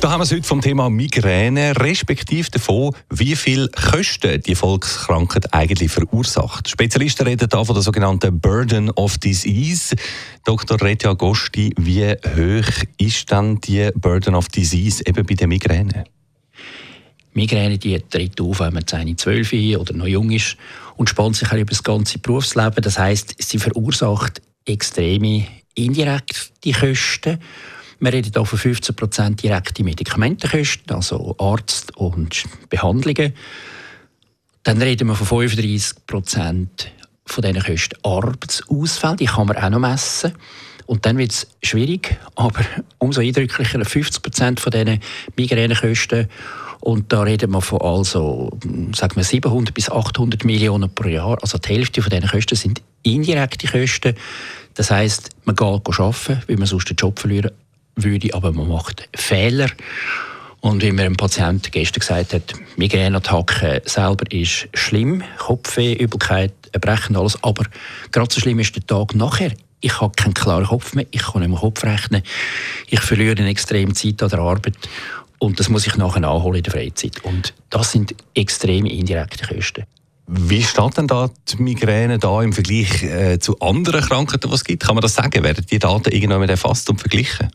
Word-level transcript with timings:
da 0.00 0.10
haben 0.10 0.20
wir 0.20 0.24
es 0.24 0.32
heute 0.32 0.44
vom 0.44 0.62
Thema 0.62 0.88
Migräne, 0.88 1.74
respektive 1.76 2.50
davon, 2.50 2.94
wie 3.10 3.36
viel 3.36 3.68
Kosten 3.68 4.40
die 4.40 4.54
Volkskrankheit 4.54 5.52
eigentlich 5.52 5.92
verursacht. 5.92 6.70
Spezialisten 6.70 7.26
reden 7.26 7.48
da 7.50 7.62
von 7.62 7.74
der 7.74 7.82
sogenannten 7.82 8.40
Burden 8.40 8.90
of 8.92 9.18
Disease. 9.18 9.94
Dr. 10.44 10.80
Retja 10.80 11.12
Gosti, 11.12 11.74
wie 11.78 12.06
hoch 12.06 12.84
ist 12.96 13.30
dann 13.30 13.60
die 13.60 13.90
Burden 13.94 14.34
of 14.34 14.48
Disease 14.48 15.02
eben 15.06 15.26
bei 15.26 15.34
der 15.34 15.48
Migräne? 15.48 16.04
Migräne 17.34 17.76
die 17.76 18.00
tritt 18.00 18.40
auf, 18.40 18.60
wenn 18.60 18.72
man 18.72 18.86
10, 18.86 19.18
12 19.18 19.52
oder 19.78 19.92
noch 19.92 20.06
jung 20.06 20.30
ist 20.30 20.56
und 20.96 21.10
spannt 21.10 21.36
sich 21.36 21.52
über 21.52 21.64
das 21.64 21.82
ganze 21.82 22.18
Berufsleben. 22.18 22.82
Das 22.82 22.98
heißt, 22.98 23.34
sie 23.38 23.58
verursacht 23.58 24.40
extreme 24.64 25.46
indirekte 25.74 26.72
Kosten 26.72 27.38
wir 28.00 28.12
reden 28.12 28.32
hier 28.34 28.44
von 28.44 28.58
15% 28.58 29.36
direkte 29.36 29.84
Medikamentenkosten, 29.84 30.96
also 30.96 31.36
Arzt 31.38 31.96
und 31.96 32.44
Behandlungen. 32.70 33.34
Dann 34.62 34.80
reden 34.80 35.08
wir 35.08 35.14
von 35.14 35.26
35 35.26 35.96
von 37.26 37.42
diesen 37.42 37.62
Kosten 37.62 37.98
Arbeitsausfall, 38.02 39.16
die 39.16 39.26
kann 39.26 39.46
man 39.46 39.56
auch 39.56 39.70
noch 39.70 39.78
messen. 39.78 40.32
Und 40.86 41.06
dann 41.06 41.18
wird 41.18 41.30
es 41.30 41.46
schwierig, 41.62 42.18
aber 42.34 42.64
umso 42.98 43.20
eindrücklicher 43.20 43.84
50 43.84 44.58
von 44.58 44.72
diesen 44.72 45.00
Migränekosten. 45.36 46.28
Und 46.80 47.12
da 47.12 47.20
reden 47.22 47.52
wir 47.52 47.60
von 47.60 47.82
also, 47.82 48.50
sagen 48.96 49.16
wir 49.16 49.24
700 49.24 49.74
bis 49.74 49.90
800 49.90 50.44
Millionen 50.46 50.92
pro 50.92 51.08
Jahr. 51.08 51.36
Also 51.42 51.58
die 51.58 51.68
Hälfte 51.68 52.00
von 52.00 52.10
diesen 52.10 52.28
Kosten 52.28 52.56
sind 52.56 52.82
indirekte 53.02 53.68
Kosten. 53.68 54.14
Das 54.74 54.90
heißt, 54.90 55.30
man 55.44 55.54
geht 55.54 55.66
arbeiten, 55.66 56.42
weil 56.46 56.56
man 56.56 56.66
sonst 56.66 56.88
den 56.88 56.96
Job 56.96 57.18
verlieren 57.18 57.50
würde, 58.02 58.34
aber 58.34 58.52
man 58.52 58.68
macht 58.68 59.08
Fehler. 59.14 59.68
Und 60.60 60.82
wie 60.82 60.92
mir 60.92 61.04
ein 61.04 61.16
Patient 61.16 61.72
gestern 61.72 62.00
gesagt 62.00 62.34
hat, 62.34 62.54
Migräneattacke 62.76 63.82
selber 63.86 64.30
ist 64.30 64.68
schlimm, 64.74 65.22
Kopfweh, 65.38 65.94
Übelkeit, 65.94 66.52
Erbrechen, 66.72 67.16
alles, 67.16 67.42
aber 67.42 67.64
gerade 68.12 68.32
so 68.32 68.40
schlimm 68.40 68.58
ist 68.58 68.76
der 68.76 68.86
Tag 68.86 69.14
nachher. 69.14 69.52
Ich 69.80 70.00
habe 70.00 70.12
keinen 70.14 70.34
klaren 70.34 70.66
Kopf 70.66 70.94
mehr, 70.94 71.06
ich 71.10 71.22
kann 71.22 71.40
nicht 71.40 71.48
mehr 71.48 71.58
Kopf 71.58 71.82
rechnen, 71.82 72.22
ich 72.88 73.00
verliere 73.00 73.38
eine 73.38 73.48
extreme 73.48 73.94
Zeit 73.94 74.22
an 74.22 74.28
der 74.28 74.40
Arbeit 74.40 74.76
und 75.38 75.58
das 75.58 75.70
muss 75.70 75.86
ich 75.86 75.96
nachher 75.96 76.20
nachholen 76.20 76.58
in 76.58 76.62
der 76.62 76.72
Freizeit. 76.72 77.24
Und 77.24 77.54
das 77.70 77.92
sind 77.92 78.14
extreme 78.34 78.92
indirekte 78.92 79.46
Kosten. 79.46 79.84
Wie 80.26 80.62
steht 80.62 80.96
denn 80.96 81.08
da 81.08 81.28
die 81.48 81.62
Migräne 81.62 82.18
da 82.18 82.40
im 82.42 82.52
Vergleich 82.52 83.02
äh, 83.02 83.38
zu 83.40 83.58
anderen 83.58 84.02
Krankheiten, 84.02 84.48
die 84.48 84.54
es 84.54 84.62
gibt? 84.62 84.84
Kann 84.84 84.94
man 84.94 85.02
das 85.02 85.14
sagen? 85.14 85.42
Werden 85.42 85.66
die 85.68 85.78
Daten 85.78 86.12
irgendwann 86.12 86.48
erfasst 86.48 86.88
und 86.88 87.00
verglichen? 87.00 87.50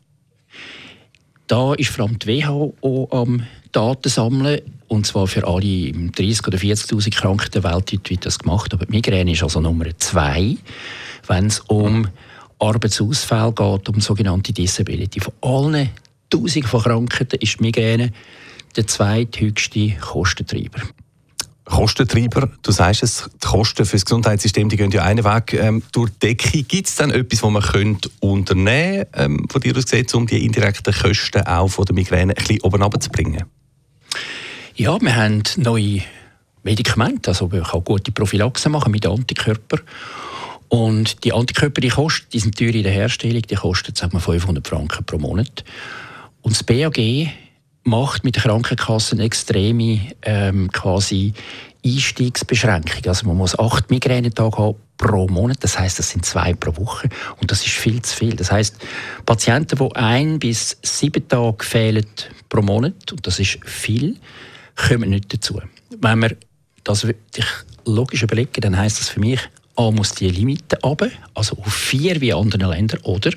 Da 1.48 1.74
ist 1.74 1.90
vor 1.90 2.06
allem 2.06 2.20
die 2.20 2.44
WHO 2.44 3.08
am 3.12 3.46
Daten 3.72 4.10
sammeln. 4.10 4.62
Und 4.88 5.06
zwar 5.06 5.28
für 5.28 5.46
alle 5.48 5.62
30.000 5.62 6.48
oder 6.48 6.58
40.000 6.58 7.14
Krankheiten 7.16 7.64
weltweit 7.64 8.10
wird 8.10 8.26
das 8.26 8.40
gemacht. 8.40 8.74
Aber 8.74 8.86
die 8.86 8.92
Migräne 8.92 9.32
ist 9.32 9.44
also 9.44 9.60
Nummer 9.60 9.86
zwei, 9.98 10.58
wenn 11.28 11.48
es 11.48 11.60
um 11.62 12.08
Arbeitsausfall 12.60 13.52
geht, 13.52 13.90
um 13.90 14.00
sogenannte 14.00 14.54
Disability. 14.54 15.20
Von 15.20 15.34
allen 15.42 15.90
Tausenden 16.30 16.70
von 16.70 16.82
Krankheiten 16.82 17.40
ist 17.40 17.60
die 17.60 17.64
Migräne 17.64 18.12
der 18.76 18.88
zweithöchste 18.88 19.92
Kostentreiber. 20.02 20.82
Kostentreiber, 21.66 22.50
du 22.62 22.72
sagst 22.72 23.04
es, 23.04 23.30
die 23.44 23.48
Kosten 23.48 23.86
für 23.86 23.96
das 23.96 24.06
Gesundheitssystem 24.06 24.70
die 24.70 24.78
gehen 24.78 24.92
ja 24.92 25.04
einen 25.04 25.26
Weg 25.26 25.54
ähm, 25.54 25.82
durch 25.92 26.12
die 26.12 26.28
Decke. 26.28 26.64
Gibt 26.64 26.88
es 26.88 26.96
denn 26.96 27.10
etwas, 27.10 27.42
was 27.42 27.52
man 27.52 27.62
könnte 27.64 28.10
unternehmen 28.20 29.06
ähm, 29.14 29.48
von 29.50 29.62
dir 29.62 29.76
aus 29.76 29.86
gesehen, 29.86 30.08
um 30.14 30.28
die 30.28 30.46
indirekten 30.46 30.94
Kosten 30.94 31.42
auch 31.42 31.68
von 31.68 31.86
der 31.86 31.96
Migräne 31.96 32.34
ein 32.38 32.46
bisschen 32.46 32.62
oben 32.62 33.02
zu 33.02 33.10
bringen? 33.10 33.46
Ja, 34.76 35.00
wir 35.02 35.16
haben 35.16 35.44
neue 35.58 36.02
Medikamente, 36.64 37.32
also 37.32 37.48
man 37.48 37.64
kann 37.64 37.84
gute 37.84 38.12
Prophylaxe 38.12 38.70
machen 38.70 38.92
mit 38.92 39.06
Antikörpern. 39.06 39.82
Und 40.68 41.24
die 41.24 41.34
Antikörper, 41.34 41.82
die, 41.82 41.90
kosten, 41.90 42.28
die 42.34 42.40
sind 42.40 42.58
teuer 42.58 42.74
in 42.74 42.84
der 42.84 42.92
Herstellung, 42.92 43.42
die 43.44 43.56
kosten 43.56 43.96
sagen 43.96 44.14
wir, 44.14 44.20
500 44.20 44.68
Franken 44.68 45.06
pro 45.06 45.18
Monat. 45.18 45.64
Und 46.42 46.54
das 46.56 46.64
BAG 46.64 46.98
macht 47.86 48.24
mit 48.24 48.36
der 48.36 48.44
Krankenkasse 48.44 49.16
eine 49.16 49.24
extreme 49.24 50.02
ähm, 50.24 50.70
quasi 50.72 51.34
Einstiegsbeschränkung. 51.86 53.06
Also 53.06 53.28
man 53.28 53.38
muss 53.38 53.58
acht 53.58 53.90
Migränetage 53.92 54.58
haben 54.58 54.76
pro 54.98 55.28
Monat. 55.28 55.58
Das 55.62 55.78
heißt, 55.78 56.00
das 56.00 56.10
sind 56.10 56.26
zwei 56.26 56.54
pro 56.54 56.76
Woche 56.78 57.10
und 57.40 57.52
das 57.52 57.66
ist 57.66 57.76
viel 57.76 58.02
zu 58.02 58.16
viel. 58.16 58.36
Das 58.36 58.52
heißt, 58.52 58.76
Patienten, 59.26 59.78
die 59.78 59.96
ein 59.96 60.40
bis 60.40 60.78
sieben 60.82 61.28
Tage 61.28 61.64
fehlen 61.64 62.08
pro 62.50 62.62
Monat 62.62 63.12
und 63.12 63.26
das 63.26 63.40
ist 63.40 63.60
viel, 63.66 64.18
kommen 64.76 65.12
nicht 65.12 65.32
dazu. 65.34 65.62
Wenn 66.02 66.20
man 66.20 66.36
das 66.84 67.06
logisch 67.86 68.24
überlegen, 68.24 68.62
dann 68.62 68.78
heißt 68.78 69.00
das 69.00 69.10
für 69.10 69.20
mich, 69.20 69.40
A 69.76 69.92
muss 69.92 70.14
die 70.14 70.30
Limite 70.30 70.80
runter, 70.84 71.10
also 71.34 71.58
auf 71.58 71.74
vier 71.74 72.22
wie 72.22 72.30
in 72.30 72.36
anderen 72.36 72.70
Ländern, 72.70 73.02
oder 73.04 73.32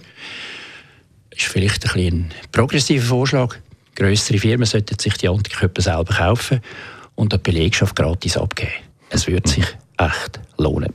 ist 1.31 1.47
vielleicht 1.47 1.85
ein, 1.95 2.03
ein 2.03 2.33
progressiver 2.53 3.05
Vorschlag, 3.05 3.57
größere 3.99 4.39
Firmen 4.39 4.67
sollten 4.67 4.99
sich 4.99 5.15
die 5.15 5.29
Antikörper 5.29 5.83
selber 5.83 6.15
kaufen 6.15 6.61
und 7.17 7.33
die 7.33 7.39
Belegschaft 7.39 7.97
gratis 7.97 8.37
abgeben. 8.37 8.73
Es 9.11 9.27
würde 9.27 9.49
sich 9.49 9.67
echt 9.97 10.41
lohnen. 10.57 10.93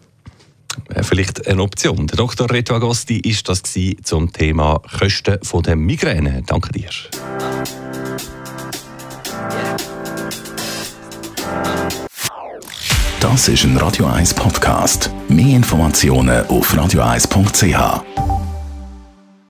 Vielleicht 1.02 1.46
eine 1.48 1.62
Option. 1.62 2.08
Der 2.08 2.18
Dr. 2.18 2.50
Reto 2.50 2.74
Agosti 2.74 3.20
ist 3.20 3.48
das 3.48 3.62
zum 4.04 4.32
Thema 4.32 4.82
Kosten 4.98 5.38
der 5.64 5.76
Migräne. 5.76 6.44
Danke 6.46 6.72
dir. 6.72 6.90
Das 13.20 13.48
ist 13.48 13.64
ein 13.64 13.78
Radio 13.78 14.08
1 14.08 14.34
Podcast. 14.34 15.10
Mehr 15.30 15.56
Informationen 15.56 16.46
auf 16.48 16.74
radio1.ch. 16.74 18.33